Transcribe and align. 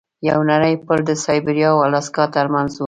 یو 0.29 0.39
نری 0.49 0.75
پل 0.85 0.99
د 1.09 1.11
سایبریا 1.25 1.69
او 1.75 1.79
الاسکا 1.87 2.23
ترمنځ 2.35 2.71
و. 2.75 2.79